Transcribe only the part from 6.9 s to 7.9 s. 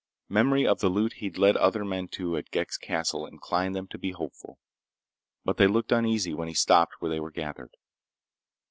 where they were gathered.